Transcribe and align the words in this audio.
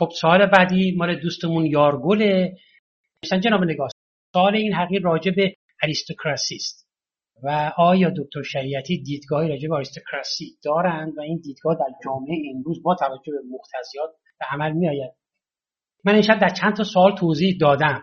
خب 0.00 0.10
سوال 0.20 0.46
بعدی 0.46 0.92
مال 0.96 1.20
دوستمون 1.20 1.66
یارگله. 1.66 2.56
مثلا 3.24 3.40
جناب 3.40 3.64
نگاه 3.64 3.88
سوال 4.32 4.56
این 4.56 4.74
حقیق 4.74 5.04
راجع 5.04 5.30
به 5.30 5.54
اریستوکراسی 5.82 6.54
است. 6.54 6.88
و 7.42 7.72
آیا 7.76 8.10
دکتر 8.16 8.42
شریعتی 8.42 9.02
دیدگاهی 9.02 9.48
راجع 9.48 9.68
به 9.68 9.74
اریستوکراسی 9.74 10.58
دارند 10.64 11.18
و 11.18 11.20
این 11.20 11.40
دیدگاه 11.44 11.74
در 11.74 11.94
جامعه 12.04 12.36
امروز 12.54 12.82
با 12.82 12.94
توجه 12.94 13.32
به 13.32 13.38
مقتضیات 13.50 14.10
به 14.38 14.46
عمل 14.50 14.72
می 14.72 14.88
آید 14.88 15.10
من 16.04 16.14
این 16.14 16.38
در 16.38 16.48
چند 16.48 16.76
تا 16.76 16.84
سوال 16.84 17.16
توضیح 17.16 17.56
دادم 17.60 18.02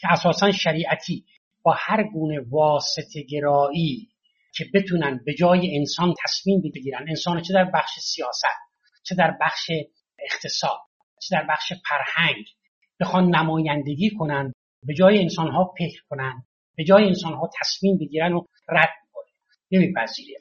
که 0.00 0.12
اساسا 0.12 0.52
شریعتی 0.52 1.24
با 1.62 1.74
هر 1.78 2.02
گونه 2.02 2.40
واسطه 2.50 3.22
گرایی 3.22 4.08
که 4.54 4.64
بتونن 4.74 5.20
به 5.26 5.34
جای 5.34 5.76
انسان 5.76 6.14
تصمیم 6.24 6.62
بگیرن 6.74 7.08
انسان 7.08 7.42
چه 7.42 7.54
در 7.54 7.70
بخش 7.74 7.90
سیاست 8.00 8.44
چه 9.02 9.14
در 9.14 9.36
بخش 9.40 9.70
اقتصاد 10.18 10.87
در 11.30 11.46
بخش 11.50 11.72
فرهنگ 11.88 12.44
بخوان 13.00 13.36
نمایندگی 13.36 14.10
کنن 14.10 14.52
به 14.82 14.94
جای 14.94 15.18
انسان 15.18 15.50
ها 15.50 15.74
فکر 15.78 16.02
کنن 16.10 16.42
به 16.76 16.84
جای 16.84 17.04
انسان 17.04 17.32
ها 17.32 17.50
تصمیم 17.60 17.98
بگیرن 17.98 18.32
و 18.32 18.44
رد 18.68 18.94
کنن 19.12 19.32
نمیپذیره 19.70 20.40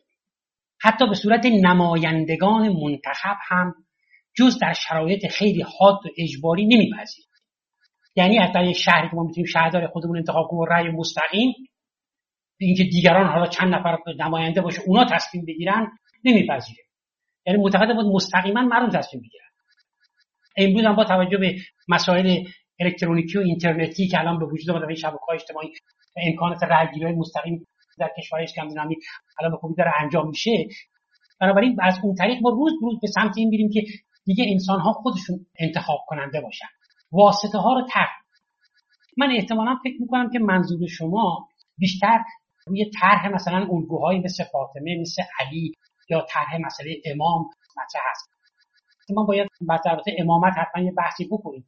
حتی 0.81 1.07
به 1.07 1.15
صورت 1.15 1.45
نمایندگان 1.45 2.69
منتخب 2.69 3.37
هم 3.41 3.73
جز 4.35 4.59
در 4.59 4.73
شرایط 4.73 5.27
خیلی 5.27 5.61
حاد 5.61 5.95
و 6.05 6.09
اجباری 6.17 6.65
نمیپذیره 6.65 7.27
یعنی 8.15 8.39
از 8.39 8.49
یک 8.69 8.77
شهری 8.77 9.09
که 9.09 9.15
ما 9.15 9.23
می‌تونیم 9.23 9.45
شهردار 9.45 9.87
خودمون 9.87 10.17
انتخاب 10.17 10.47
کنیم 10.47 10.61
و 10.61 10.65
رأی 10.65 10.89
مستقیم 10.89 11.53
اینکه 12.59 12.83
دیگران 12.83 13.27
حالا 13.27 13.47
چند 13.47 13.73
نفر 13.73 13.97
نماینده 14.19 14.61
باشه 14.61 14.81
اونا 14.85 15.05
تصمیم 15.05 15.45
بگیرن 15.45 15.91
نمیپذیره. 16.23 16.83
یعنی 17.45 17.59
معتقد 17.59 17.95
بود 17.95 18.05
مستقیما 18.05 18.61
مردم 18.61 18.99
تصمیم 18.99 19.23
بگیرن 19.23 19.46
امروز 20.57 20.85
هم 20.85 20.95
با 20.95 21.03
توجه 21.03 21.37
به 21.37 21.55
مسائل 21.87 22.43
الکترونیکی 22.79 23.37
و 23.37 23.41
اینترنتی 23.41 24.07
که 24.07 24.19
الان 24.19 24.39
به 24.39 24.45
وجود 24.45 24.69
اومده 24.69 24.87
این 24.87 24.95
شبکه‌های 24.95 25.35
اجتماعی 25.35 25.73
امکانات 26.17 26.63
رأیگیری 26.63 27.11
مستقیم 27.11 27.67
در 27.99 28.09
کشورهای 28.17 28.43
اسکاندیناوی 28.43 28.95
الان 29.39 29.51
به 29.51 29.57
خوبی 29.57 29.75
داره 29.75 29.91
انجام 30.01 30.27
میشه 30.27 30.67
بنابراین 31.41 31.77
از 31.81 31.99
اون 32.03 32.15
طریق 32.15 32.37
ما 32.41 32.49
روز 32.49 32.73
روز 32.81 32.99
به 33.01 33.07
سمت 33.07 33.37
این 33.37 33.49
میریم 33.49 33.69
که 33.73 33.81
دیگه 34.25 34.45
انسان 34.47 34.79
ها 34.79 34.93
خودشون 34.93 35.45
انتخاب 35.59 35.99
کننده 36.07 36.41
باشن. 36.41 36.67
واسطه 37.11 37.57
ها 37.57 37.73
رو 37.73 37.87
ترک. 37.93 38.09
من 39.17 39.31
احتمالا 39.31 39.75
فکر 39.83 39.95
می‌کنم 40.01 40.29
که 40.29 40.39
منظور 40.39 40.87
شما 40.87 41.47
بیشتر 41.77 42.19
روی 42.67 42.91
طرح 43.01 43.29
مثلا 43.29 43.57
الگوهایی 43.57 44.19
مثل 44.19 44.43
فاطمه 44.43 45.01
مثل 45.01 45.23
علی 45.39 45.73
یا 46.09 46.25
طرح 46.29 46.57
مسئله 46.65 47.01
امام 47.05 47.45
مطرح 47.77 48.03
هست. 48.11 48.36
ما 49.13 49.23
باید 49.23 49.47
در 49.85 49.99
امامت 50.19 50.53
حتما 50.57 50.83
یه 50.83 50.91
بحثی 50.91 51.27
بکنیم. 51.31 51.67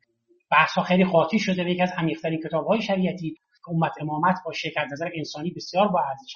بحث 0.52 0.80
خیلی 0.80 1.06
خاطی 1.06 1.40
شده 1.40 1.70
یکی 1.70 1.82
از 1.82 1.92
عمیقترین 1.98 2.40
کتاب 2.46 2.66
های 2.68 2.82
شریعتی 2.82 3.36
امت 3.70 3.92
امامت 4.02 4.36
باشه 4.46 4.70
که 4.70 4.82
از 4.82 4.88
نظر 4.92 5.10
انسانی 5.16 5.52
بسیار 5.52 5.88
با 5.88 6.00
ارزش 6.10 6.34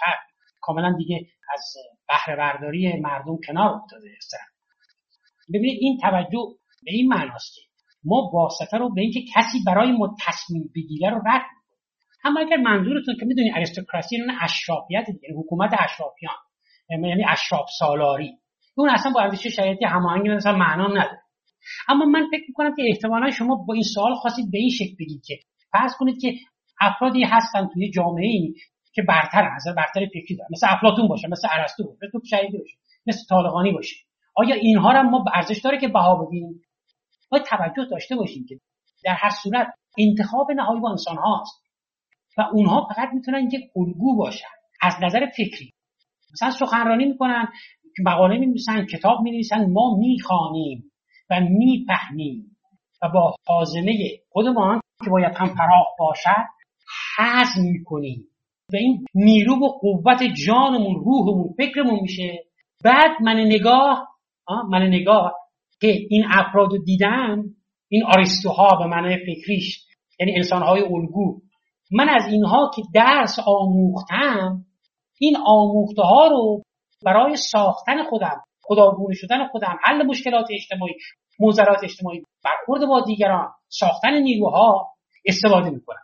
کاملا 0.62 0.96
دیگه 0.98 1.28
از 1.54 1.74
بهره 2.08 2.36
برداری 2.38 3.00
مردم 3.02 3.38
کنار 3.48 3.74
افتاده 3.74 4.10
است 4.18 4.36
ببینید 5.54 5.78
این 5.82 5.98
توجه 6.02 6.46
به 6.84 6.92
این 6.92 7.08
معناست 7.08 7.56
که 7.56 7.62
ما 8.04 8.32
واسطه 8.34 8.78
رو 8.78 8.94
به 8.94 9.02
اینکه 9.02 9.20
کسی 9.36 9.64
برای 9.68 9.92
ما 9.92 10.16
تصمیم 10.28 10.72
بگیره 10.76 11.10
رو 11.10 11.22
رد 11.26 11.42
اما 12.24 12.40
اگر 12.40 12.58
منظورتون 12.58 13.16
که 13.20 13.26
می‌دونی 13.26 13.52
اریستوکراسی 13.56 14.22
اون 14.22 14.38
اشرافیت 14.42 15.06
یعنی 15.10 15.40
حکومت 15.40 15.72
اشرافیان 15.80 16.36
یعنی 16.90 17.26
اشراف 17.30 17.70
سالاری. 17.80 18.38
اون 18.76 18.90
اصلا 18.90 19.12
با 19.12 19.22
ارزش 19.22 19.48
شریعتی 19.48 19.86
هماهنگی 19.86 20.30
مثلا 20.30 20.58
معنا 20.58 20.88
نداره. 20.88 21.22
اما 21.90 22.06
من 22.06 22.28
فکر 22.32 22.44
می‌کنم 22.48 22.76
که 22.76 22.84
احتمالا 22.88 23.32
شما 23.32 23.56
با 23.56 23.74
این 23.74 23.84
سوال 23.84 24.16
خواستید 24.16 24.52
به 24.52 24.58
این 24.58 24.70
شکل 24.70 24.96
بگید 25.00 25.24
که 25.26 25.40
فرض 25.72 25.94
کنید 26.00 26.22
که 26.22 26.36
افرادی 26.82 27.24
هستن 27.24 27.70
توی 27.74 27.92
جامعه 27.92 28.28
ای 28.28 28.54
که 28.94 29.02
برتر 29.02 29.50
از 29.56 29.64
برتر 29.78 30.06
فکری 30.06 30.36
دارن. 30.38 30.50
مثل 30.52 30.68
افلاطون 30.70 31.08
باشه 31.08 31.28
مثل 31.28 31.48
ارسطو 31.52 31.84
باشه 31.84 32.12
مثل 32.16 32.26
شهیدی 32.26 32.58
باشه 32.58 32.78
مثل 33.08 33.20
طالقانی 33.30 33.72
باشه. 33.72 33.96
آیا 34.36 34.56
اینها 34.56 34.92
را 34.92 35.04
ما 35.04 35.26
ارزش 35.34 35.62
داره 35.62 35.80
که 35.80 35.88
بها 35.88 36.16
بدیم؟ 36.16 36.62
باید 37.30 37.44
توجه 37.44 37.86
داشته 37.92 38.16
باشیم 38.16 38.46
که 38.50 38.60
در 39.06 39.14
هر 39.14 39.30
صورت 39.30 39.68
انتخاب 39.98 40.52
نهایی 40.52 40.82
با 40.82 40.90
انسان 40.90 41.18
هاست 41.18 41.64
و 42.38 42.42
اونها 42.42 42.88
فقط 42.96 43.10
می‌تونن 43.14 43.50
یک 43.52 43.72
الگو 43.76 44.18
باشن 44.18 44.48
از 44.82 44.94
نظر 45.02 45.26
فکری. 45.26 45.74
مثلا 46.34 46.52
سخنرانی 46.52 47.06
می‌کنن 47.06 47.48
مقاله 48.00 48.38
می‌نویسن 48.38 48.86
کتاب 48.86 49.22
می‌نویسن 49.22 49.72
ما 49.72 49.98
می‌خوانیم 50.00 50.92
و 51.30 51.40
می‌فهمیم. 51.40 52.58
و 53.02 53.10
با 53.10 53.36
حازمه 53.48 53.94
خودمان 54.30 54.82
که 55.04 55.10
باید 55.10 55.36
هم 55.36 55.48
فراخ 55.48 55.88
باشد 56.00 56.46
حزم 57.18 57.62
می‌کنیم. 57.72 58.28
و 58.74 58.76
این 58.76 59.06
نیرو 59.16 59.56
و 59.56 59.68
قوت 59.68 60.24
جانمون 60.48 60.96
روحمون 60.96 61.54
فکرمون 61.58 62.00
میشه. 62.02 62.44
بعد 62.84 63.12
من 63.22 63.40
نگاه 63.40 64.08
من 64.70 64.82
نگاه 64.82 65.34
که 65.82 66.08
این 66.10 66.24
افراد 66.30 66.72
رو 66.72 66.78
دیدم 66.78 67.44
این 67.90 68.04
آریستوها 68.04 68.76
به 68.76 68.86
معنای 68.86 69.18
فکریش 69.18 69.86
یعنی 70.20 70.36
انسانهای 70.36 70.82
الگو. 70.82 71.42
من 71.92 72.10
از 72.10 72.34
اینها 72.34 72.72
که 72.76 72.82
درس 72.94 73.40
آموختم 73.46 74.66
این 75.20 75.38
آموخته 75.46 76.02
ها 76.02 76.28
رو 76.28 76.62
برای 77.06 77.36
ساختن 77.36 78.04
خودم 78.04 78.44
خداگونه 78.62 79.16
شدن 79.16 79.48
خودم 79.48 79.80
حل 79.84 80.04
مشکلات 80.04 80.48
اجتماعی 80.52 80.94
موزلات 81.40 81.84
اجتماعی 81.84 82.24
برخورد 82.44 82.86
با 82.88 83.02
دیگران 83.02 83.52
ساختن 83.70 84.14
نیروها 84.14 84.94
استفاده 85.26 85.70
می‌کنم. 85.70 86.04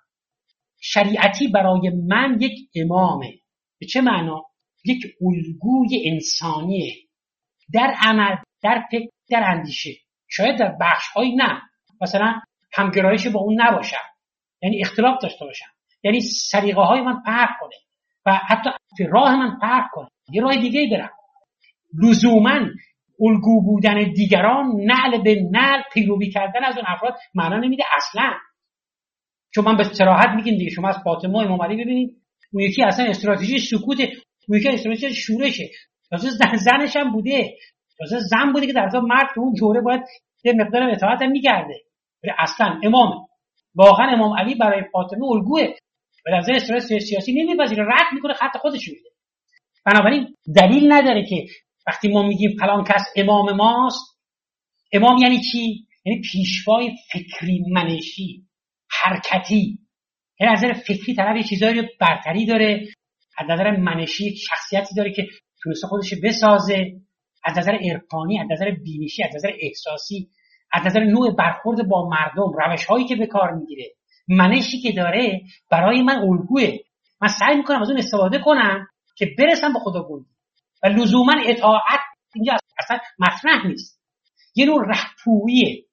شریعتی 0.82 1.48
برای 1.48 1.90
من 1.90 2.38
یک 2.40 2.70
امامه. 2.76 3.34
به 3.80 3.86
چه 3.86 4.02
معنا؟ 4.02 4.46
یک 4.86 5.04
الگوی 5.22 6.04
انسانیه. 6.06 6.94
در 7.74 7.94
عمل 8.04 8.36
در 8.62 8.84
فکر 8.92 9.10
در 9.30 9.44
اندیشه. 9.44 9.90
شاید 10.28 10.60
در 10.60 10.78
بخش 10.81 11.08
های 11.08 11.36
نه. 11.36 11.62
مثلا 12.02 12.42
همگرایش 12.74 13.28
با 13.28 13.40
اون 13.40 13.62
نباشم. 13.62 14.06
یعنی 14.62 14.81
اختلاف 14.81 15.22
داشته 15.22 15.46
باشم. 15.46 15.70
یعنی 16.04 16.22
سریقه 16.22 16.81
های 16.81 17.02
من 17.02 17.22
فرق 17.26 17.50
کنه. 17.60 17.76
و 18.26 18.34
حتی 18.34 18.70
راه 19.10 19.36
من 19.36 19.60
فرق 19.60 19.86
کنه. 19.92 20.10
یه 20.32 20.42
راه 20.42 20.56
دیگه 20.56 20.90
برم 20.92 21.10
لزوما 22.04 22.60
الگو 23.22 23.62
بودن 23.62 24.14
دیگران 24.14 24.66
نعل 24.76 25.24
به 25.24 25.36
نعل 25.52 25.82
پیروی 25.94 26.30
کردن 26.30 26.64
از 26.64 26.78
اون 26.78 26.86
افراد 26.88 27.16
معنا 27.36 27.58
نمیده 27.58 27.84
اصلا. 27.98 28.34
چون 29.54 29.66
من 29.66 29.78
به 29.78 29.84
صراحت 29.84 30.30
میگیم 30.30 30.58
دیگه 30.58 30.70
شما 30.70 30.90
از 30.90 30.98
فاطمه 31.04 31.38
امام 31.38 31.62
علی 31.62 31.84
ببینید 31.84 32.18
اون 32.54 32.64
یکی 32.64 32.84
اصلا 32.84 33.06
استراتژی 33.06 33.60
سکوت 33.60 34.00
اون 34.48 34.60
یکی 34.60 34.70
استراتژی 34.70 35.16
شورشه. 35.16 35.70
تازه 36.10 36.30
زنش 36.58 36.96
هم 36.96 37.12
بوده. 37.12 37.58
تازه 37.98 38.20
زن 38.20 38.54
بوده 38.54 38.68
که 38.68 38.74
در 38.74 39.00
مرد 39.00 39.28
تو 39.36 39.42
اون 39.42 39.54
جوره 39.54 39.82
باید 39.82 40.02
یه 40.44 40.54
مقدار 40.54 40.84
اطاعت 40.84 41.22
هم 41.22 41.32
میگرده. 41.32 41.76
اصلا 42.38 42.80
امام 42.84 43.28
واقعا 43.76 44.12
امام 44.12 44.40
علی 44.40 44.56
برای 44.56 44.84
فاطمه 44.92 45.26
الگوه. 45.26 45.64
و 46.26 46.32
در 46.32 46.56
استراتژی 46.56 47.00
سیاسی 47.00 47.44
نمیپذیره. 47.44 47.84
رد 47.84 48.14
می‌کنه 48.14 48.34
خط 48.34 48.58
خودش 48.58 48.88
میده. 48.88 49.10
بنابراین 49.90 50.36
دلیل 50.56 50.92
نداره 50.92 51.26
که 51.26 51.46
وقتی 51.88 52.08
ما 52.08 52.24
میگیم 52.24 52.58
فلان 52.60 52.84
کس 52.84 53.04
امام 53.16 53.56
ماست 53.56 54.20
امام 54.92 55.18
یعنی 55.18 55.42
چی؟ 55.42 55.88
یعنی 56.06 56.22
پیشوای 56.22 56.92
فکری 57.12 57.64
منشی 57.72 58.44
حرکتی. 58.92 59.80
یعنی 60.40 60.54
از 60.54 60.64
نظر 60.64 60.74
فکری 60.74 61.16
طرف 61.16 61.36
یه 61.36 61.44
چیزایی 61.44 61.82
رو 61.82 61.88
برتری 62.00 62.46
داره. 62.46 62.88
از 63.38 63.50
نظر 63.50 63.72
منشی 63.72 64.36
شخصیتی 64.36 64.96
داره 64.96 65.14
که 65.14 65.28
تونسته 65.64 65.88
خودش 65.88 66.14
بسازه. 66.24 66.92
از 67.44 67.58
نظر 67.58 67.72
عرفانی 67.72 68.40
از 68.40 68.48
نظر 68.52 68.72
بینشی 68.72 69.24
از 69.24 69.36
نظر 69.36 69.52
احساسی 69.62 70.30
از 70.74 70.86
نظر 70.86 71.04
نوع 71.04 71.36
برخورد 71.36 71.88
با 71.88 72.10
مردم 72.10 72.52
روش 72.66 72.86
هایی 72.86 73.08
که 73.08 73.16
به 73.16 73.25
کار 73.25 73.52
می‌گیره. 73.52 73.86
منشی 74.28 74.81
که 74.81 74.92
داره 74.92 75.42
برای 75.72 76.02
من 76.02 76.18
الگوه. 76.18 76.78
من 77.22 77.28
سعی 77.28 77.58
می‌کنم 77.58 77.81
از 77.81 77.90
اون 77.90 78.00
استفاده 78.00 78.40
کنم. 78.40 78.88
که 79.19 79.36
برسم 79.38 79.74
به 79.74 79.80
خدا 79.80 80.04
گویی. 80.04 80.25
و 80.83 80.88
لزوما 80.88 81.33
اطاعت 81.45 82.00
اینجا 82.36 82.57
اصلا 82.80 82.98
مطرح 83.19 83.68
نیست. 83.68 84.01
یه 84.56 84.66
نوع 84.66 84.86
رهپویه 84.88 85.86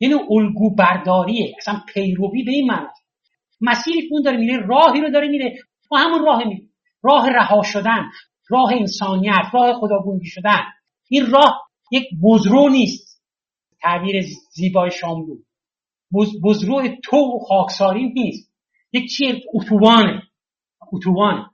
یه 0.00 0.08
نوع 0.08 0.26
الگو 0.30 0.74
برداریه 0.74 1.54
اصلا 1.58 1.82
پیروی 1.88 2.42
به 2.42 2.52
این 2.52 2.70
معنی 3.60 4.08
اون 4.10 4.22
داره 4.22 4.36
میره 4.36 4.66
راهی 4.66 5.00
رو 5.00 5.10
داره 5.10 5.28
میره. 5.28 5.58
ما 5.90 5.98
همون 5.98 6.26
راه 6.26 6.44
میره. 6.44 6.62
راه 7.02 7.28
رها 7.28 7.62
شدن 7.62 8.10
راه 8.48 8.72
انسانیت 8.72 9.44
راه 9.52 9.80
خداگویی 9.80 10.24
شدن. 10.24 10.60
این 11.08 11.26
راه 11.30 11.68
یک 11.92 12.04
بزرو 12.22 12.68
نیست. 12.68 13.22
تعبیر 13.82 14.24
زیبای 14.50 14.90
شاملو. 14.90 15.36
بزرو 16.44 16.88
تو 17.04 17.16
و 17.16 17.38
خاکساری 17.38 18.08
نیست. 18.08 18.52
یک 18.92 19.10
چیه؟ 19.10 19.42
اتوبانه. 19.54 20.22
اتوبانه. 20.92 21.50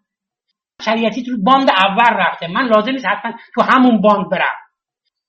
شریعتی 0.85 1.23
تو 1.23 1.37
باند 1.43 1.71
اول 1.71 2.17
رفته. 2.17 2.47
من 2.47 2.69
لازم 2.69 2.91
نیست 2.91 3.07
حتما 3.07 3.33
تو 3.55 3.63
همون 3.63 4.01
باند 4.01 4.31
برم. 4.31 4.57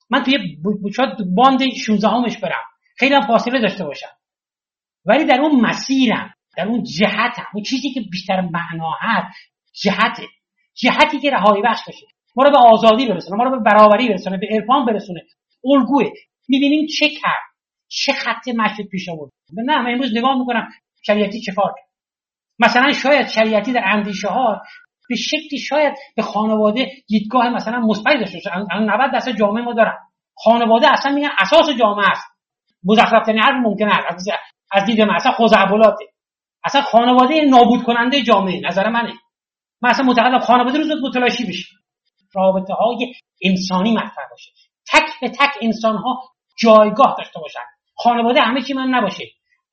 من 0.09 0.23
توی 0.23 0.57
شاید 0.95 1.09
باند 1.35 1.59
16 1.85 2.07
همش 2.07 2.37
برم. 2.37 2.63
خیلی 2.97 3.15
هم 3.15 3.21
فاصله 3.21 3.59
داشته 3.61 3.85
باشم. 3.85 4.09
ولی 5.05 5.25
در 5.25 5.41
اون 5.41 5.61
مسیرم 5.61 6.33
در 6.57 6.67
اون 6.67 6.83
جهتم 6.83 7.47
اون 7.53 7.63
چیزی 7.63 7.89
که 7.93 8.01
بیشتر 8.11 8.41
معنا 8.41 8.91
هست 8.99 9.37
جهته. 9.83 10.23
جهتی 10.73 11.19
که 11.19 11.31
رهایی 11.31 11.61
بخش 11.61 11.85
باشه. 11.85 12.05
ما 12.35 12.43
رو 12.43 12.51
به 12.51 12.57
آزادی 12.57 13.07
برسونه 13.07 13.37
ما 13.37 13.43
رو 13.43 13.51
به 13.51 13.63
برابری 13.63 14.09
برسونه 14.09 14.37
به 14.37 14.47
عرفان 14.51 14.85
برسونه. 14.85 15.21
الگوه. 15.65 16.11
می‌بینیم 16.47 16.87
چه 16.99 17.09
کرد 17.09 17.43
چه 17.87 18.13
خط 18.13 18.47
مشهد 18.47 18.87
پیش 18.91 19.09
آورد؟ 19.09 19.31
نه 19.53 19.81
من 19.81 19.91
امروز 19.91 20.17
نگاه 20.17 20.39
می‌کنم 20.39 20.69
شریعتی 21.01 21.41
چه 21.41 21.53
کار 21.53 21.73
مثلا 22.59 22.93
شاید 22.93 23.27
شریعتی 23.27 23.73
در 23.73 23.83
اندیشه 23.85 24.27
ها 24.27 24.61
به 25.09 25.15
شکلی 25.15 25.59
شاید 25.59 25.93
به 26.15 26.21
خانواده 26.21 26.91
دیدگاه 27.07 27.49
مثلا 27.49 27.79
مثبتی 27.79 28.19
داشته 28.19 28.37
باشه. 28.37 28.51
الان 28.71 28.89
90 28.89 29.11
درصد 29.13 29.31
جامعه 29.31 29.63
ما 29.63 29.73
دارن. 29.73 29.97
خانواده 30.35 30.93
اصلا 30.93 31.11
میگن 31.11 31.29
اساس 31.39 31.69
جامعه 31.79 32.09
است. 32.09 32.27
مزخرفترین 32.83 33.39
حرف 33.39 33.55
ممکن 33.63 33.89
است. 33.89 34.29
از 34.71 34.85
دید 34.85 35.01
من. 35.01 35.15
اصلا 35.15 35.31
خزعبلاته 35.31 36.05
اصلا 36.63 36.81
خانواده 36.81 37.41
نابود 37.41 37.83
کننده 37.83 38.21
جامعه. 38.21 38.61
نظر 38.67 38.89
منه. 38.89 39.13
من 39.81 39.89
اصلا 39.89 40.05
معتقدم 40.05 40.39
خانواده 40.39 40.77
رو 40.77 40.83
زود 40.83 41.05
متلاشی 41.05 41.45
بشه. 41.45 41.75
رابطه 42.33 42.73
های 42.73 43.13
انسانی 43.43 43.91
مطرح 43.91 44.29
باشه. 44.31 44.51
تک 44.93 45.19
به 45.21 45.29
تک 45.29 45.57
انسان 45.61 45.95
ها 45.95 46.21
جایگاه 46.59 47.15
داشته 47.17 47.39
باشن. 47.39 47.59
خانواده 47.95 48.41
همه 48.41 48.61
چی 48.61 48.73
من 48.73 48.87
نباشه. 48.87 49.23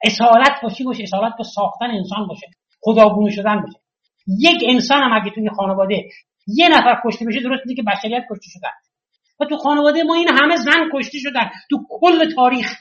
اصالت 0.05 0.61
باشی 0.63 0.85
باشه؟ 0.85 1.03
اصالت 1.03 1.33
به 1.39 1.45
ساختن 1.45 1.91
انسان 1.91 2.27
باشه. 2.27 2.47
خداگونه 2.81 3.31
شدن 3.31 3.61
باشه. 3.61 3.84
یک 4.26 4.65
انسان 4.69 5.03
هم 5.03 5.12
اگه 5.12 5.31
توی 5.31 5.50
خانواده 5.56 6.09
یه 6.47 6.69
نفر 6.69 7.00
کشته 7.05 7.25
بشه 7.25 7.41
درست 7.41 7.62
که 7.76 7.82
بشریت 7.82 8.23
کشته 8.31 8.47
شدن 8.49 8.71
و 9.41 9.44
تو 9.44 9.56
خانواده 9.56 10.03
ما 10.03 10.15
این 10.15 10.29
همه 10.29 10.56
زن 10.56 10.88
کشته 10.94 11.19
شدن. 11.19 11.50
تو 11.71 11.79
کل 11.88 12.35
تاریخ 12.35 12.75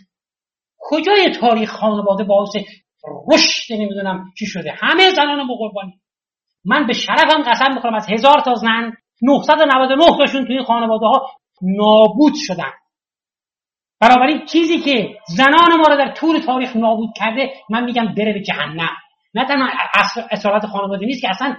کجای 0.80 1.31
تاریخ 1.42 1.72
خانواده 1.72 2.24
باعث 2.24 2.56
رشد 3.31 3.74
نمی‌دونم 3.74 4.25
چی 4.40 4.45
شده؟ 4.45 4.74
همه 4.78 5.10
زنان 5.10 5.48
با 5.48 5.56
قربانی 5.56 6.01
من 6.66 6.88
به 6.88 6.94
شرفم 6.94 7.44
قسم 7.44 7.74
می‌خورم 7.74 7.95
از 7.95 8.07
هزار 8.10 8.42
تا 8.45 8.54
زن 8.56 8.94
999 9.22 10.18
تاشون 10.18 10.45
توی 10.45 10.63
خانواده 10.63 11.06
ها 11.06 11.28
نابود 11.62 12.34
شدن. 12.36 12.72
بنابراین 14.01 14.45
چیزی 14.45 14.80
که 14.80 15.18
زنان 15.28 15.78
ما 15.78 15.88
رو 15.88 15.98
در 15.98 16.13
طول 16.13 16.40
تاریخ 16.40 16.75
نابود 16.75 17.10
کرده 17.16 17.54
من 17.69 17.84
میگم 17.84 18.13
بره 18.18 18.34
به 18.34 18.42
جهنم. 18.42 18.95
نه 19.33 19.45
تنها 19.45 19.69
اصالت 20.31 20.65
خانواده 20.65 21.06
نیست 21.06 21.21
که 21.21 21.30
اصلا 21.30 21.57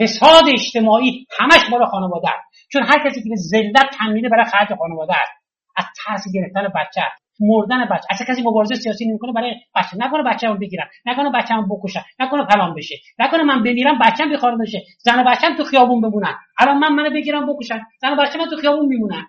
فساد 0.00 0.42
اجتماعی 0.52 1.26
همش 1.40 1.70
مال 1.70 1.86
خانواده 1.86 2.28
است. 2.28 2.68
چون 2.72 2.82
هر 2.82 3.08
کسی 3.08 3.22
که 3.22 3.28
به 3.28 3.36
ذلت 3.36 3.90
تمرینه 3.98 4.28
برای 4.28 4.44
خرج 4.44 4.78
خانواده 4.78 5.12
است 5.14 5.32
از 5.76 5.84
ترس 6.04 6.24
گرفتن 6.34 6.68
بچه 6.68 7.00
مردن 7.40 7.84
بچه 7.84 8.06
اصلا 8.10 8.26
کسی 8.26 8.42
مبارزه 8.42 8.74
سیاسی 8.74 9.06
نمی‌کنه 9.06 9.32
برای 9.32 9.54
بچه. 9.76 9.96
نکنه 9.96 10.22
بچه‌مو 10.22 10.56
بگیرن 10.58 10.84
نکنه 11.06 11.30
بچه‌مو 11.30 11.76
بکشن 11.76 12.02
نکنه 12.18 12.46
فلان 12.46 12.74
بشه. 12.74 12.96
نکنه 13.18 13.42
من 13.42 13.62
بمیرم 13.62 13.98
بچه‌م 13.98 14.36
خانواده 14.36 14.62
بشه. 14.62 14.82
زن 14.98 15.24
بچه‌م 15.24 15.56
تو 15.56 15.64
خیابون 15.64 16.00
بمونن. 16.00 16.34
الان 16.58 16.78
من 16.78 16.88
منو 16.88 17.10
بگیرم 17.10 17.54
بکشن. 17.54 17.82
زن 18.00 18.16
بچه 18.16 18.38
من 18.38 18.48
تو 18.50 18.56
خیابون 18.56 18.86
میمونن. 18.86 19.26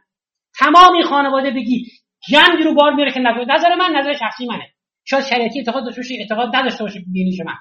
تمامی 0.60 1.04
خانواده 1.04 1.52
بگی 1.52 1.86
جنگ 2.30 2.64
رو 2.64 2.74
بار 2.74 2.94
میاره 2.94 3.12
که 3.12 3.20
نظر 3.20 3.76
من 3.76 3.96
نظر 3.96 4.14
شخصی 4.14 4.46
منه. 4.46 4.70
شاید 5.06 5.26
شریعتی 5.26 5.60
اعتقاد 5.60 5.86
داشته 5.86 6.02
باشه 6.02 6.16
اعتقاد 6.20 6.56
نداشته 6.56 6.84
باشه 6.84 7.00
بینیش 7.14 7.40
من. 7.46 7.54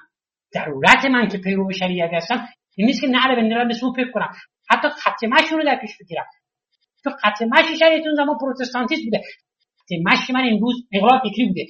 ضرورت 0.53 1.05
من 1.05 1.27
که 1.27 1.37
پیرو 1.37 1.71
شریعت 1.71 2.13
هستم 2.13 2.47
این 2.75 2.87
نیست 2.87 3.01
که 3.01 3.07
نعره 3.07 3.35
به 3.35 3.63
مثل 3.63 3.87
فکر 3.95 4.11
کنم. 4.11 4.31
حتی 4.69 4.87
خط 4.89 5.23
رو 5.51 5.63
در 5.63 5.79
پیش 5.81 5.97
بگیرم. 6.01 6.25
تو 7.03 7.09
خط 7.09 7.43
شریعت 7.79 8.05
اون 8.05 8.15
زمان 8.15 8.37
پروتستانتیسم 8.41 9.03
بوده. 9.03 9.21
خط 9.87 9.91
من 10.29 10.49
امروز 10.51 10.87
انقلاب 10.91 11.21
فکری 11.23 11.47
بوده. 11.47 11.65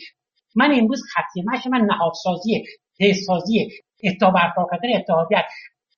من 0.55 0.79
امروز 0.79 1.01
خط 1.13 1.45
من 1.71 1.81
نهادسازی 1.81 2.63
حسازی 2.99 3.69
اتحاد 4.03 4.33
برقرار 4.33 4.67
کردن 4.71 4.95
اتحادیت. 4.95 5.45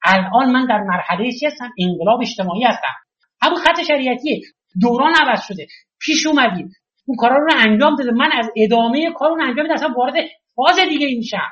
الان 0.04 0.52
من 0.52 0.66
در 0.68 0.82
مرحله 0.82 1.32
چی 1.32 1.46
هستم؟ 1.46 1.70
انقلاب 1.80 2.22
اجتماعی 2.22 2.64
هستم. 2.64 2.94
همون 3.42 3.60
خط 3.60 3.84
شریعتیه. 3.88 4.42
دوران 4.82 5.14
عوض 5.22 5.42
شده. 5.48 5.68
پیش 6.00 6.28
اومدیم. 6.28 6.72
اون 7.06 7.18
کارا 7.18 7.38
رو 7.38 7.52
انجام 7.58 7.96
داده. 7.96 8.12
من 8.12 8.30
از 8.32 8.50
ادامه 8.56 9.12
کار 9.14 9.30
اون 9.30 9.42
انجام 9.42 9.72
اصلا 9.72 9.94
وارد 9.98 10.14
فاز 10.56 10.80
دیگه 10.90 11.08
میشم. 11.18 11.52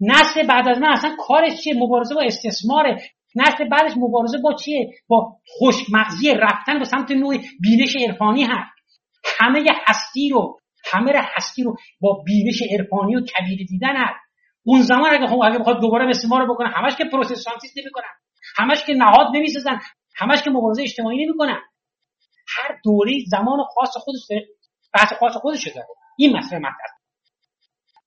نسل 0.00 0.46
بعد 0.46 0.68
از 0.68 0.78
من 0.78 0.88
اصلا 0.88 1.16
کارش 1.18 1.60
چیه؟ 1.60 1.74
مبارزه 1.76 2.14
با 2.14 2.22
استثماره. 2.22 3.02
نسل 3.34 3.68
بعدش 3.68 3.92
مبارزه 3.96 4.38
با 4.38 4.54
چیه؟ 4.54 4.90
با 5.08 5.36
خوشمغزی 5.46 6.34
رفتن 6.34 6.78
به 6.78 6.84
سمت 6.84 7.10
نوع 7.10 7.36
بینش 7.60 7.96
عرفانی 7.96 8.42
هست 8.42 8.78
همه 9.38 9.64
هستی 9.86 10.28
رو 10.28 10.60
همه 10.92 11.12
هستی 11.36 11.62
رو 11.62 11.76
با 12.00 12.22
بینش 12.26 12.62
عرفانی 12.70 13.16
و 13.16 13.20
کبیری 13.20 13.64
دیدن 13.64 13.96
هست 13.96 14.20
اون 14.64 14.82
زمان 14.82 15.10
اگه 15.14 15.26
خب 15.26 15.40
اگه 15.44 15.58
بخواد 15.58 15.80
دوباره 15.80 16.12
ما 16.28 16.38
رو 16.38 16.54
بکنه 16.54 16.68
همش 16.68 16.96
که 16.96 17.04
پروتستانتیسم 17.04 17.80
نمی‌کنن. 17.80 18.04
همش 18.56 18.84
که 18.84 18.94
نهاد 18.94 19.26
نمی‌سازن. 19.34 19.80
همش 20.16 20.42
که 20.42 20.50
مبارزه 20.50 20.82
اجتماعی 20.82 21.24
نمی‌کنن. 21.24 21.60
هر 22.56 22.78
دوره 22.84 23.12
زمان 23.26 23.58
خاص 23.74 23.96
خودش 23.96 24.20
بحث 24.94 25.12
خاص 25.12 25.36
خودش 25.36 25.68
داره. 25.68 25.86
این 26.18 26.36
مسئله 26.36 26.58
مطرح. 26.58 26.97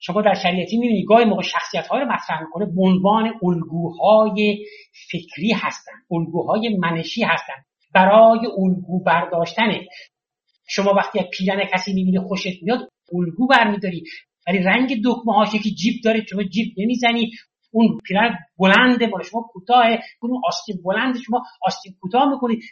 شما 0.03 0.21
در 0.21 0.33
شریعتی 0.33 0.77
می‌بینید 0.77 1.06
گاهی 1.07 1.25
موقع 1.25 1.42
شخصیت 1.42 1.88
های 1.88 2.01
رو 2.01 2.07
مطرح 2.07 2.42
می‌کنه 2.42 2.65
به 2.65 2.81
عنوان 2.81 3.33
الگوهای 3.44 4.65
فکری 5.12 5.51
هستن 5.51 5.92
الگوهای 6.12 6.77
منشی 6.77 7.24
هستن. 7.24 7.53
برای 7.94 8.39
الگو 8.57 9.03
برداشتنه 9.03 9.88
شما 10.68 10.94
وقتی 10.94 11.19
از 11.19 11.25
پیرن 11.33 11.65
کسی 11.74 11.94
می‌بینی 11.94 12.19
خوشت 12.19 12.63
میاد 12.63 12.80
الگو 13.13 13.48
برمیداری. 13.48 14.03
ولی 14.48 14.57
رنگ 14.57 15.01
دکمه 15.06 15.33
هاش 15.33 15.51
که 15.51 15.69
جیب 15.69 15.94
داره 16.03 16.25
شما 16.30 16.44
جیب 16.44 16.74
نمی‌زنی. 16.77 17.31
اون 17.71 17.98
پیرن 18.03 18.38
بلنده 18.59 19.07
مال 19.07 19.24
شما 19.24 19.42
کوتاه 19.42 19.86
اون 20.21 20.42
آستین 20.48 20.75
بلند 20.83 21.15
شما 21.25 21.44
آستین 21.62 21.94
کوتاه 22.01 22.30
می‌کنید 22.30 22.63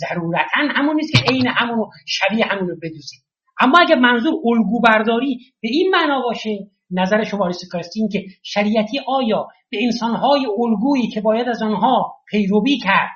ضرورتا 0.00 0.60
همون 0.76 0.96
نیست 0.96 1.12
که 1.12 1.32
عین 1.32 1.46
همونو 1.46 1.86
شبیه 2.06 2.44
همونو 2.44 2.74
بدوزید 2.82 3.23
اما 3.60 3.78
اگر 3.78 3.94
منظور 3.94 4.34
الگو 4.44 4.80
برداری 4.80 5.38
به 5.60 5.68
این 5.72 5.90
معنا 5.90 6.20
باشه 6.20 6.58
نظر 6.90 7.24
شما 7.24 7.50
این 7.96 8.08
که 8.08 8.24
شریعتی 8.42 9.00
آیا 9.06 9.48
به 9.70 9.78
انسانهای 9.84 10.46
الگویی 10.58 11.08
که 11.08 11.20
باید 11.20 11.48
از 11.48 11.62
آنها 11.62 12.14
پیروی 12.28 12.78
کرد 12.78 13.10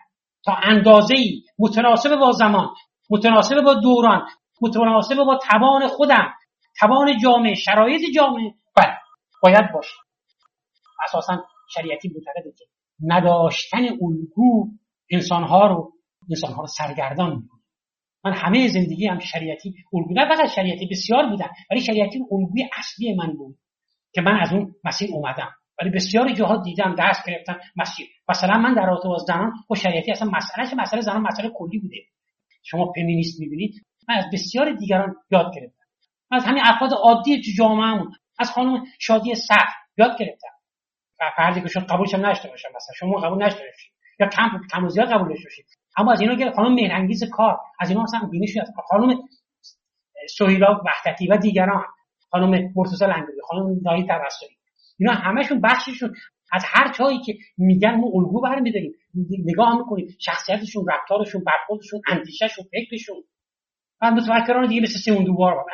تا 0.44 0.52
اندازه 0.62 1.14
متناسب 1.58 2.16
با 2.16 2.32
زمان 2.32 2.68
متناسب 3.10 3.60
با 3.60 3.74
دوران 3.74 4.26
متناسب 4.62 5.16
با 5.16 5.38
توان 5.50 5.86
خودم 5.86 6.32
توان 6.80 7.18
جامعه 7.22 7.54
شرایط 7.54 8.00
جامعه 8.14 8.54
بله 8.76 8.96
باید 9.42 9.72
باشه. 9.74 9.94
اساسا 11.04 11.44
شریعتی 11.74 12.08
معتقده 12.08 12.52
که 12.58 12.64
نداشتن 13.00 13.84
الگو 13.84 14.68
انسانها 15.10 15.66
رو 15.66 15.92
انسانها 16.30 16.60
رو 16.60 16.66
سرگردان 16.66 17.30
می‌کنه. 17.30 17.57
من 18.24 18.32
همه 18.32 18.68
زندگی 18.68 19.06
هم 19.06 19.18
شریعتی 19.18 19.74
الگو 19.92 20.14
نه 20.14 20.28
فقط 20.28 20.50
شریعتی 20.54 20.86
بسیار 20.86 21.26
بودم 21.26 21.50
ولی 21.70 21.80
شریعتی 21.80 22.18
الگوی 22.32 22.68
اصلی 22.78 23.14
من 23.14 23.32
بود 23.32 23.58
که 24.12 24.20
من 24.20 24.40
از 24.40 24.52
اون 24.52 24.74
مسیر 24.84 25.10
اومدم. 25.12 25.50
ولی 25.80 25.90
بسیاری 25.90 26.34
جاها 26.34 26.56
دیدم 26.62 26.94
دست 26.98 27.26
گرفتم 27.26 27.60
مسیر. 27.76 28.06
مثلا 28.28 28.58
من 28.58 28.74
در 28.74 28.86
رابطه 28.86 29.08
با 29.08 29.18
زنان 29.18 29.52
با 29.68 29.76
شریعتی 29.76 30.12
اصلا 30.12 30.30
مسئله 30.30 30.74
مسئله 30.82 31.00
زنان 31.00 31.22
مسئله 31.22 31.50
کلی 31.54 31.78
بوده. 31.78 31.96
شما 32.62 32.92
فمینیست 32.96 33.40
می‌بینید. 33.40 33.86
من 34.08 34.14
از 34.14 34.24
بسیار 34.32 34.72
دیگران 34.72 35.14
یاد 35.30 35.54
گرفتم. 35.54 35.84
من 36.30 36.36
از 36.36 36.44
همین 36.44 36.62
افراد 36.66 36.92
عادی 36.92 37.42
تو 37.42 37.50
جامعهمون 37.58 38.12
از 38.38 38.50
خانم 38.50 38.84
شادی 38.98 39.34
سخت 39.34 39.76
یاد 39.96 40.18
گرفتم. 40.18 40.48
فردی 41.36 41.60
که 41.60 41.68
شما 41.68 41.84
قبولش 41.84 42.14
هم 42.14 42.26
نشته 42.26 42.48
مثلا 42.48 42.94
شما 42.96 43.20
قبول 43.20 43.44
نشته 43.44 43.60
باشید. 43.60 43.92
یا 44.20 44.28
کم 44.28 44.60
کم 44.72 44.88
زیاد 44.88 45.12
قبول 45.12 45.28
باشید. 45.28 45.66
اما 45.98 46.12
از 46.12 46.20
اینا 46.20 46.36
که 46.36 46.50
خانم 46.50 46.74
مهرانگیز 46.74 47.24
کار 47.32 47.58
از 47.80 47.90
اینا 47.90 48.02
مثلا 48.02 48.28
بینش 48.28 48.56
از 48.56 48.72
خانم 48.88 49.18
سهیلا 50.38 50.80
وحدتی 50.86 51.26
و 51.26 51.36
دیگران 51.36 51.84
خانم 52.30 52.72
مرتضی 52.76 53.04
لنگری 53.04 53.40
خانم 53.48 53.80
دایی 53.84 54.06
توسلی 54.06 54.48
اینا 54.98 55.12
همشون 55.12 55.60
بخششون. 55.60 56.14
از 56.52 56.62
هر 56.66 56.92
چایی 56.92 57.20
که 57.20 57.34
میگن 57.58 57.94
ما 57.94 58.06
الگو 58.14 58.40
برمیداریم 58.40 58.92
نگاه 59.44 59.78
می‌کنیم. 59.78 60.06
شخصیتشون 60.20 60.86
رفتارشون 60.88 61.44
برخوردشون 61.44 62.00
اندیشهشون 62.08 62.64
فکرشون. 62.70 63.16
و 64.02 64.10
متفکران 64.10 64.68
دیگه 64.68 64.82
مثل 64.82 64.98
سیمون 64.98 65.24
دوبار 65.24 65.64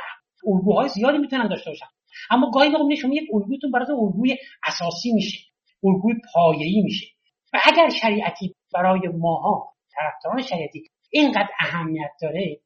الگوهای 0.47 0.89
زیادی 0.89 1.19
می‌تونن 1.19 1.49
داشته 1.49 1.71
باشن. 1.71 1.87
اما 2.31 2.51
گاهی 2.51 2.69
موقع 2.69 2.95
شما 2.95 3.15
یک 3.15 3.29
الگوتون 3.35 3.71
برای 3.71 3.87
الگوی 3.91 4.37
اساسی 4.67 5.13
میشه. 5.13 5.39
الگوی 5.85 6.15
پایه‌ای 6.35 6.83
میشه. 6.83 7.07
و 7.53 7.59
اگر 7.65 7.89
شریعتی 7.89 8.55
برای 8.75 9.09
ماها 9.19 9.74
طرفداران 9.97 10.43
شریعتی. 10.43 10.83
اینقدر 11.11 11.49
اهمیت 11.61 12.11
داره 12.23 12.61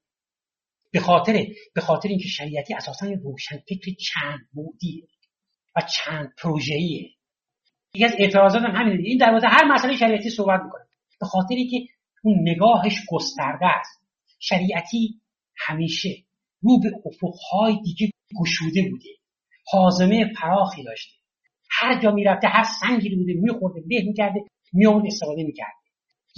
به 0.93 1.01
خاطر 1.01 1.47
به 1.75 1.81
خاطر 1.81 2.09
اینکه 2.09 2.29
شریعتی 2.29 2.75
اساسا 2.75 3.07
روشن 3.07 3.57
فکر 3.69 3.95
چند 3.95 4.41
بودیه 4.53 5.09
و 5.77 5.81
چند 5.81 6.33
پروژه‌ایه. 6.43 7.11
یکی 7.95 8.05
از 8.05 8.15
اعتراضات 8.19 8.63
هم 8.63 8.77
همینه 8.77 9.03
این 9.09 9.19
در 9.19 9.41
هر 9.45 9.65
مسئله 9.65 9.97
شریعتی 9.97 10.31
صحبت 10.31 10.61
می‌کنه. 10.65 10.85
به 11.21 11.27
خاطری 11.27 11.69
که 11.69 11.77
اون 12.23 12.49
نگاهش 12.49 12.95
گسترده 13.09 13.67
است. 13.67 14.09
شریعتی 14.41 15.21
همیشه 15.57 16.09
رو 16.63 16.81
به 16.81 16.91
افقهای 17.07 17.81
دیگه 17.85 18.11
گشوده 18.41 18.83
بوده. 18.91 19.11
حازمه 19.67 20.33
فراخی 20.41 20.85
داشته. 20.85 21.13
هر 21.71 22.01
جا 22.01 22.11
می‌رفته 22.11 22.49
هر 22.49 22.65
سنگی 22.81 23.15
بوده 23.17 23.33
میخورده 23.33 23.81
له 23.81 24.03
می‌کرده 24.03 24.41
میآورد 24.73 25.07
استفاده 25.07 25.43
می‌کرده 25.43 25.78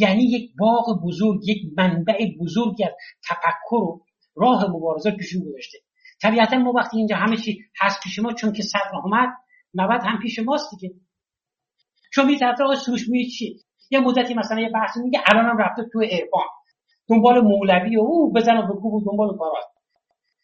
یعنی 0.00 0.22
یک 0.22 0.50
باغ 0.58 1.02
بزرگ 1.04 1.48
یک 1.48 1.58
منبع 1.76 2.18
بزرگی 2.40 2.84
از 2.84 2.92
تفکر 3.28 3.76
و 3.76 4.00
راه 4.36 4.70
مبارزه 4.70 5.10
پیشون 5.10 5.42
گذاشته. 5.48 5.78
طبیعتا 6.22 6.58
ما 6.58 6.72
وقتی 6.72 6.96
اینجا 6.96 7.16
همه 7.16 7.36
چی 7.36 7.58
هست 7.80 8.02
پیش 8.02 8.18
ما 8.18 8.32
چون 8.32 8.52
که 8.52 8.62
صدر 8.62 8.90
آمد 9.04 9.28
نبد 9.74 10.00
هم 10.04 10.18
پیش 10.22 10.38
ماست 10.38 10.70
دیگه. 10.70 10.94
چون 12.12 12.26
می 12.26 12.38
طرف 12.38 12.60
آقای 12.60 12.76
سروش 12.76 13.06
چی؟ 13.38 13.60
یه 13.90 14.00
مدتی 14.00 14.34
مثلا 14.34 14.60
یه 14.60 14.68
بحثی 14.68 15.00
میگه 15.00 15.20
الانم 15.26 15.58
رفته 15.58 15.82
تو 15.92 16.00
عرفان 16.00 16.46
دنبال 17.08 17.40
مولوی 17.40 17.96
و 17.96 18.00
او 18.00 18.32
بزن 18.32 18.56
و 18.56 18.62
بگو 18.62 18.96
و 18.96 19.10
دنبال 19.10 19.38
کارات. 19.38 19.64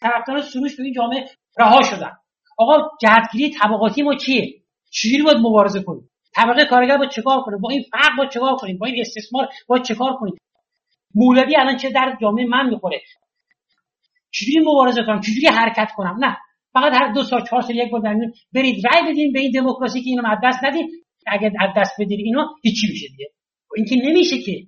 طرفدار 0.00 0.40
سروش 0.40 0.76
تو 0.76 0.82
این 0.82 0.92
جامعه 0.92 1.24
رها 1.58 1.82
شدن. 1.82 2.12
آقا 2.58 2.72
جهتگیری 3.00 3.50
طبقاتی 3.62 4.02
ما 4.02 4.14
چیه؟ 4.14 4.62
چجوری 4.90 5.22
باید 5.22 5.36
مبارزه 5.36 5.82
کنیم؟ 5.82 6.10
طبقه 6.36 6.64
کارگر 6.64 6.96
با 6.96 7.06
چیکار 7.06 7.40
کنه؟ 7.40 7.56
با 7.56 7.70
این 7.70 7.84
فرق 7.92 8.16
با 8.18 8.26
چیکار 8.26 8.56
کنیم؟ 8.56 8.78
با 8.78 8.86
این 8.86 9.00
استثمار 9.00 9.48
با 9.68 9.78
چیکار 9.78 10.16
کنیم؟ 10.16 10.34
مولوی 11.14 11.56
الان 11.56 11.76
چه 11.76 11.90
در 11.90 12.16
جامعه 12.20 12.46
من 12.46 12.70
می‌خوره. 12.70 13.02
چجوری 14.30 14.60
مبارزه 14.60 15.02
کنم؟ 15.02 15.20
چجوری 15.20 15.46
حرکت 15.46 15.92
کنم؟ 15.96 16.24
نه. 16.24 16.36
فقط 16.72 16.92
هر 16.92 17.12
دو 17.12 17.22
سال 17.22 17.44
چهار 17.44 17.62
سال 17.62 17.76
یک 17.76 17.90
بار 17.90 18.02
برید 18.52 18.86
رای 18.86 19.12
بدین 19.12 19.32
به 19.32 19.40
این 19.40 19.50
دموکراسی 19.50 20.02
که 20.02 20.10
اینو 20.10 20.26
از 20.26 20.38
دست 20.44 20.64
ندید 20.64 20.86
اگر 21.26 21.50
از 21.60 21.70
دست 21.76 21.92
بدید 22.00 22.20
اینو 22.20 22.44
هیچی 22.62 22.86
میشه 22.90 23.08
دیگه. 23.08 23.30
این 23.76 23.86
که 23.86 23.96
نمیشه 23.96 24.38
که 24.38 24.66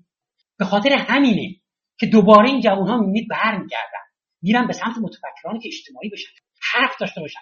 به 0.58 0.64
خاطر 0.64 0.92
همینه 0.92 1.54
که 1.98 2.06
دوباره 2.06 2.50
این 2.50 2.60
جوان 2.60 2.88
ها 2.88 2.96
می‌بینید 2.96 3.28
برمیگردن. 3.28 4.04
میرن 4.42 4.66
به 4.66 4.72
سمت 4.72 4.98
متفکرانی 5.02 5.60
که 5.62 5.68
اجتماعی 5.68 6.08
بشن 6.08 6.30
حرف 6.72 7.00
داشته 7.00 7.20
باشن. 7.20 7.40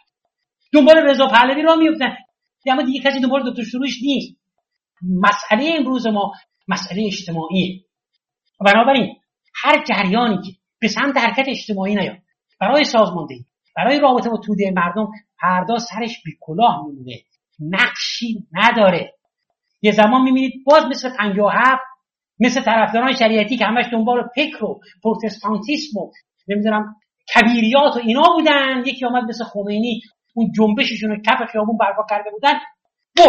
دنبال 0.72 0.96
رضا 0.96 1.26
پهلوی 1.26 1.62
را 1.62 1.76
میفتن 1.76 2.16
اما 2.72 2.82
دیگه 2.82 3.00
کسی 3.00 3.20
دنبال 3.20 3.50
دکتر 3.50 3.62
شروعش 3.62 4.02
نیست. 4.02 4.36
مسئله 5.02 5.74
امروز 5.78 6.06
ما 6.06 6.32
مسئله 6.68 7.06
اجتماعیه 7.06 7.84
بنابراین 8.60 9.16
هر 9.54 9.84
جریانی 9.84 10.36
که 10.36 10.52
به 10.80 10.88
سمت 10.88 11.16
حرکت 11.16 11.48
اجتماعی 11.48 11.94
نیاد 11.94 12.16
برای 12.60 12.84
سازماندهی 12.84 13.44
برای 13.76 13.98
رابطه 13.98 14.30
با 14.30 14.36
توده 14.36 14.72
مردم 14.76 15.08
فردا 15.40 15.78
سرش 15.78 16.22
بی 16.24 16.32
کلاه 16.40 16.86
میمونه. 16.86 17.16
نقشی 17.60 18.46
نداره. 18.52 19.14
یه 19.82 19.92
زمان 19.92 20.22
می‌بینید 20.22 20.52
باز 20.66 20.84
مثل 20.84 21.10
هفت 21.52 21.82
مثل 22.40 22.62
طرفداران 22.62 23.14
شریعتی 23.14 23.56
که 23.56 23.64
همش 23.64 23.84
دنبال 23.92 24.28
فکر 24.34 24.64
و 24.64 24.80
پروتستانتیسم 25.02 25.98
و 25.98 26.10
نمی‌دونم 26.48 26.96
کبیریات 27.34 27.96
و 27.96 27.98
اینا 27.98 28.22
بودن. 28.36 28.82
یکی 28.86 29.06
آمد 29.06 29.24
مثل 29.28 29.44
خمینی 29.44 30.00
اون 30.36 30.52
جنبششون 30.52 31.10
رو 31.10 31.16
کف 31.16 31.50
خیابون 31.52 31.76
برپا 31.76 32.06
کرده 32.10 32.30
بودن 32.30 32.54
و 33.18 33.22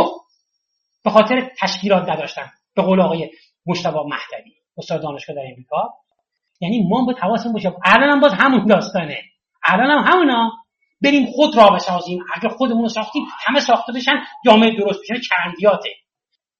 به 1.03 1.09
خاطر 1.09 1.51
تشکیلات 1.59 2.09
نداشتن 2.09 2.51
به 2.75 2.81
قول 2.81 3.01
آقای 3.01 3.31
مشتبه 3.65 3.99
مهدوی 4.03 4.51
استاد 4.77 5.01
دانشگاه 5.01 5.35
در 5.35 5.41
امریکا. 5.51 5.93
یعنی 6.61 6.87
ما 6.89 7.05
باید 7.05 7.17
حواسمون 7.17 7.53
باشه 7.53 7.73
الان 7.85 8.09
هم 8.09 8.19
باز 8.19 8.33
همون 8.33 8.65
داستانه. 8.65 9.21
الان 9.63 9.89
هم 9.89 10.13
همونا. 10.13 10.51
بریم 11.01 11.25
خود 11.25 11.57
را 11.57 11.69
بسازیم. 11.69 12.19
اگر 12.35 12.49
خودمون 12.49 12.81
رو 12.81 12.89
ساختیم 12.89 13.23
همه 13.45 13.59
ساخته 13.59 13.93
بشن 13.93 14.23
جامعه 14.45 14.77
درست 14.77 14.99
بشه 15.01 15.21
چندیاته. 15.29 15.89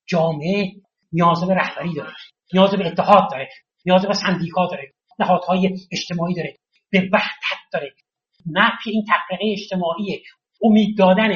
جامعه 0.06 0.72
نیاز 1.12 1.44
به 1.44 1.54
رهبری 1.54 1.94
داره 1.94 2.14
نیاز 2.54 2.76
به 2.76 2.88
اتحاد 2.88 3.32
داره 3.32 3.50
نیاز 3.86 4.06
به 4.06 4.14
سندیکا 4.14 4.66
داره 4.66 4.94
نهادهای 5.20 5.70
اجتماعی 5.92 6.34
داره 6.34 6.58
به 6.92 7.10
وحدت 7.14 7.60
داره. 7.74 7.94
نفی 8.52 8.92
این 8.92 9.06
تفرقه 9.08 9.46
اجتماعی 9.52 10.24
امید 10.64 10.98
دادن 10.98 11.30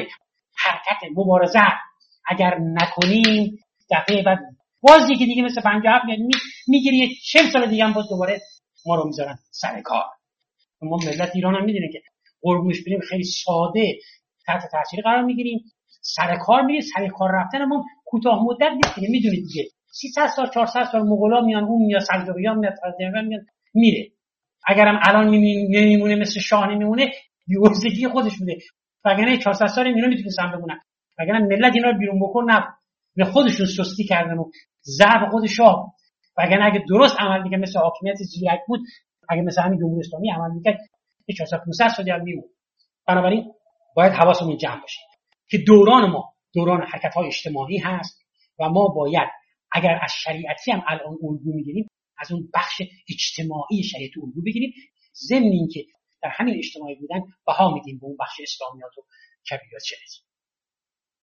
حرکت 0.58 1.00
مبارزه. 1.16 1.60
اگر 2.26 2.58
نکنیم 2.58 3.58
دفعه 3.90 4.22
بعد 4.22 4.38
باز 4.80 5.10
یکی 5.10 5.26
دیگه 5.26 5.42
مثل 5.42 5.60
پنجاه 5.60 6.06
میاد 6.06 6.18
می‌گیری 6.68 7.14
چه 7.24 7.38
سال 7.52 7.66
دیگه 7.70 7.84
هم 7.84 7.92
باز 7.92 8.08
دوباره 8.08 8.40
ما 8.86 8.94
رو 8.94 9.06
می‌ذارن 9.06 9.38
سر 9.50 9.80
کار. 9.80 10.04
ما 10.82 10.96
ملت 10.96 11.30
ایران 11.34 11.54
هم 11.54 11.64
می‌دونه 11.64 11.88
که 11.92 12.02
قربونش 12.42 12.84
بریم 12.86 13.00
خیلی 13.00 13.24
ساده 13.24 13.98
تحت 14.46 14.62
تاثیر 14.72 15.00
قرار 15.04 15.22
می‌گیریم. 15.22 15.64
سر 16.00 16.36
کار 16.36 16.62
میریم 16.62 16.80
سر 16.80 17.08
کار 17.08 17.30
رفتن 17.34 17.64
ما 17.64 17.84
کوتاه 18.04 18.44
مدت 18.44 18.72
نیست 18.72 18.94
دیگه 18.94 19.08
می‌دونید 19.08 19.46
دیگه. 19.46 19.68
300 19.90 20.26
سال 20.26 20.50
400 20.54 20.84
سال 20.92 21.02
مغولا 21.02 21.40
میان 21.40 21.64
اون 21.64 21.86
میاد 21.86 22.00
سلجوقیان 22.00 22.58
میاد 22.58 22.74
میاد 23.28 23.42
میره. 23.74 24.10
اگرم 24.66 25.00
الان 25.02 25.28
نمیمونه 25.70 26.14
مثل 26.14 26.40
شاه 26.40 26.66
نمیمونه 26.66 27.12
بیورزگی 27.46 28.08
خودش 28.08 28.38
بوده 28.38 28.58
وگرنه 29.04 29.38
400 29.38 29.66
سال 29.66 29.86
اینا 29.86 30.08
می‌تونستن 30.08 30.52
بمونن. 30.52 30.80
وگرنه 31.18 31.38
ملت 31.38 31.74
اینا 31.74 31.90
رو 31.90 31.98
بیرون 31.98 32.20
بکن 32.20 32.44
نه. 32.50 32.66
به 33.16 33.24
خودشون 33.24 33.66
سستی 33.66 34.04
کردن 34.04 34.38
و 34.38 34.50
ضعف 34.82 35.30
خود 35.30 35.46
شاه. 35.46 35.94
وگرنه 36.38 36.64
اگه 36.64 36.84
درست 36.88 37.16
عمل 37.20 37.42
می‌کرد 37.42 37.60
مثل 37.60 37.78
حاکمیت 37.78 38.14
زیرک 38.14 38.60
بود 38.66 38.80
اگه 39.28 39.42
مثل 39.42 39.62
همین 39.62 39.78
جمهوری 39.80 40.00
اسلامی 40.00 40.30
عمل 40.30 40.54
می‌کرد 40.54 40.78
400 41.38 41.58
500 41.66 41.88
سال 41.88 42.10
هم 42.10 42.22
میمون. 42.22 42.44
بنابراین 43.08 43.52
باید 43.96 44.12
حواسمون 44.12 44.56
جمع 44.56 44.80
باشه 44.80 45.00
که 45.48 45.58
دوران 45.58 46.10
ما 46.10 46.32
دوران 46.54 46.82
حرکت 46.82 47.14
های 47.14 47.26
اجتماعی 47.26 47.78
هست 47.78 48.18
و 48.58 48.68
ما 48.68 48.88
باید 48.88 49.28
اگر 49.72 49.98
از 50.02 50.12
شریعتی 50.24 50.72
هم 50.72 50.82
الان 50.86 51.18
الگو 51.22 51.54
می‌گیریم 51.54 51.88
از 52.18 52.32
اون 52.32 52.48
بخش 52.54 52.82
اجتماعی 53.10 53.82
شریعت 53.82 54.10
الگو 54.16 54.42
بگیریم. 54.46 54.72
ضمن 55.28 55.42
اینکه 55.42 55.84
در 56.22 56.28
همین 56.28 56.58
اجتماعی 56.58 56.94
بودن 56.94 57.20
بها 57.46 57.74
میدیم 57.74 57.98
به 57.98 58.06
اون 58.06 58.16
بخش 58.20 58.40
اسلامیات 58.42 58.98
و 58.98 59.02
کبیرات 59.50 59.82
شریعت. 59.82 60.31